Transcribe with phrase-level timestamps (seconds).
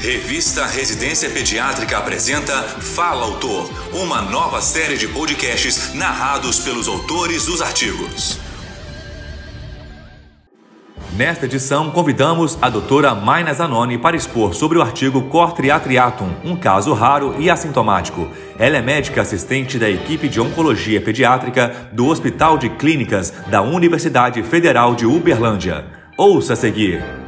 [0.00, 7.62] Revista Residência Pediátrica apresenta Fala Autor, uma nova série de podcasts narrados pelos autores dos
[7.62, 8.38] artigos.
[11.16, 16.92] Nesta edição, convidamos a doutora Maina Zanoni para expor sobre o artigo Cortriatriatum, um caso
[16.92, 18.28] raro e assintomático.
[18.58, 24.42] Ela é médica assistente da equipe de Oncologia Pediátrica do Hospital de Clínicas da Universidade
[24.42, 25.86] Federal de Uberlândia.
[26.18, 27.25] Ouça a seguir.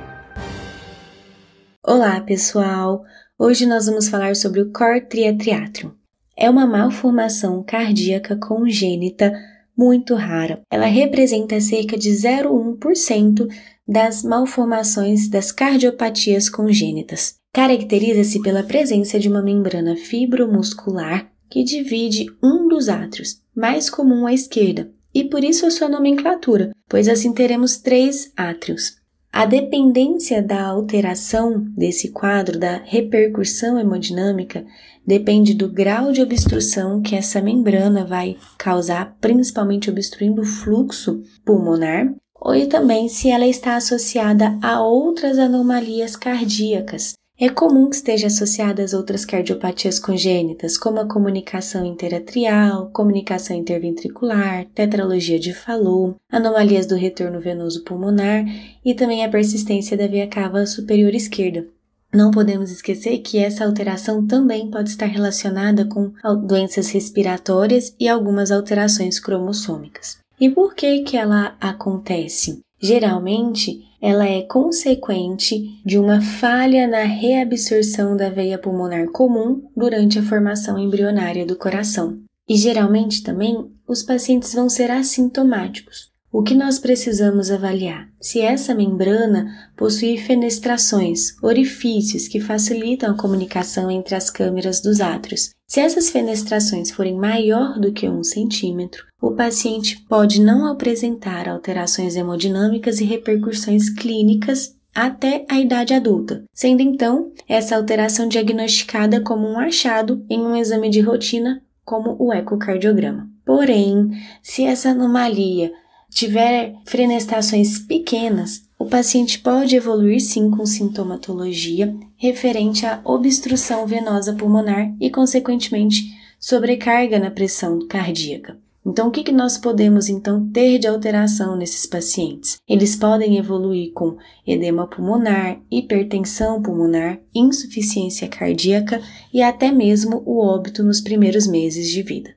[1.91, 3.02] Olá, pessoal!
[3.39, 5.91] Hoje nós vamos falar sobre o Cortriatriatum.
[6.37, 9.33] É uma malformação cardíaca congênita
[9.74, 10.61] muito rara.
[10.70, 13.48] Ela representa cerca de 0,1%
[13.88, 17.37] das malformações das cardiopatias congênitas.
[17.55, 24.34] Caracteriza-se pela presença de uma membrana fibromuscular que divide um dos átrios, mais comum à
[24.34, 28.98] esquerda, e por isso a sua nomenclatura, pois assim teremos três átrios.
[29.32, 34.66] A dependência da alteração desse quadro, da repercussão hemodinâmica,
[35.06, 42.12] depende do grau de obstrução que essa membrana vai causar, principalmente obstruindo o fluxo pulmonar,
[42.41, 47.14] ou também se ela está associada a outras anomalias cardíacas.
[47.41, 54.67] É comum que esteja associada às outras cardiopatias congênitas, como a comunicação interatrial, comunicação interventricular,
[54.75, 58.44] tetralogia de Fallot, anomalias do retorno venoso pulmonar
[58.84, 61.64] e também a persistência da veia cava superior esquerda.
[62.12, 66.11] Não podemos esquecer que essa alteração também pode estar relacionada com
[66.44, 70.19] doenças respiratórias e algumas alterações cromossômicas.
[70.41, 72.59] E por que que ela acontece?
[72.81, 80.23] Geralmente, ela é consequente de uma falha na reabsorção da veia pulmonar comum durante a
[80.23, 82.21] formação embrionária do coração.
[82.49, 86.09] E geralmente também os pacientes vão ser assintomáticos.
[86.31, 88.09] O que nós precisamos avaliar?
[88.21, 95.51] Se essa membrana possui fenestrações, orifícios que facilitam a comunicação entre as câmeras dos átrios.
[95.69, 102.16] Se essas fenestrações forem maior do que um centímetro, o paciente pode não apresentar alterações
[102.16, 109.59] hemodinâmicas e repercussões clínicas até a idade adulta, sendo então essa alteração diagnosticada como um
[109.59, 113.28] achado em um exame de rotina, como o ecocardiograma.
[113.44, 114.10] Porém,
[114.43, 115.70] se essa anomalia
[116.10, 125.10] tiver fenestações pequenas, paciente pode evoluir sim com sintomatologia referente à obstrução venosa pulmonar e,
[125.10, 126.04] consequentemente,
[126.38, 128.59] sobrecarga na pressão cardíaca.
[128.87, 132.56] Então, o que, que nós podemos então ter de alteração nesses pacientes?
[132.66, 134.16] Eles podem evoluir com
[134.47, 142.03] edema pulmonar, hipertensão pulmonar, insuficiência cardíaca e até mesmo o óbito nos primeiros meses de
[142.03, 142.34] vida.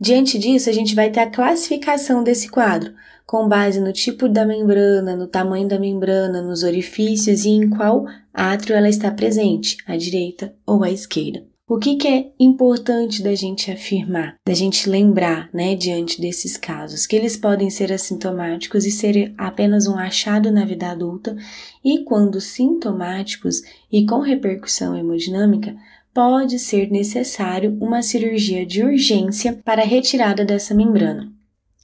[0.00, 2.92] Diante disso, a gente vai ter a classificação desse quadro,
[3.30, 8.04] com base no tipo da membrana, no tamanho da membrana, nos orifícios e em qual
[8.34, 11.46] átrio ela está presente, à direita ou à esquerda.
[11.68, 17.06] O que, que, é importante da gente afirmar, da gente lembrar, né, diante desses casos,
[17.06, 21.36] que eles podem ser assintomáticos e ser apenas um achado na vida adulta,
[21.84, 25.76] e quando sintomáticos e com repercussão hemodinâmica,
[26.12, 31.32] pode ser necessário uma cirurgia de urgência para a retirada dessa membrana.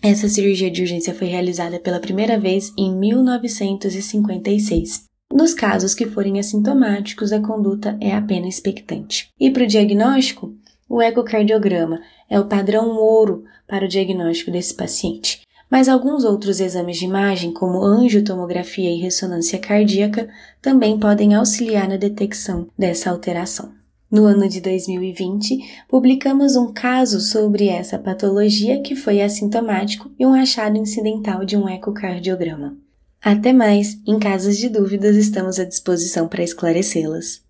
[0.03, 5.07] Essa cirurgia de urgência foi realizada pela primeira vez em 1956.
[5.33, 9.29] Nos casos que forem assintomáticos, a conduta é apenas expectante.
[9.41, 10.55] E para o diagnóstico,
[10.89, 15.41] o ecocardiograma é o padrão ouro para o diagnóstico desse paciente.
[15.69, 20.29] Mas alguns outros exames de imagem, como angiotomografia e ressonância cardíaca,
[20.63, 23.73] também podem auxiliar na detecção dessa alteração.
[24.11, 30.33] No ano de 2020, publicamos um caso sobre essa patologia que foi assintomático e um
[30.33, 32.77] achado incidental de um ecocardiograma.
[33.21, 37.45] Até mais, em casos de dúvidas estamos à disposição para esclarecê-las.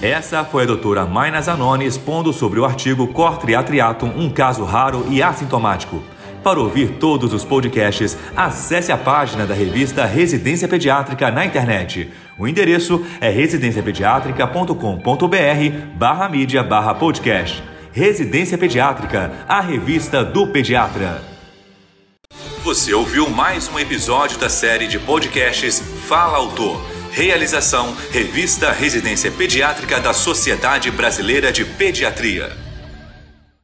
[0.00, 5.20] Essa foi a doutora Maina Zanoni expondo sobre o artigo Cortriatriatum, um caso raro e
[5.20, 6.00] assintomático.
[6.42, 12.10] Para ouvir todos os podcasts, acesse a página da revista Residência Pediátrica na internet.
[12.36, 17.62] O endereço é residenciapediatrica.com.br barra mídia barra podcast.
[17.92, 21.22] Residência Pediátrica, a revista do pediatra.
[22.64, 26.84] Você ouviu mais um episódio da série de podcasts Fala Autor.
[27.12, 32.71] Realização Revista Residência Pediátrica da Sociedade Brasileira de Pediatria.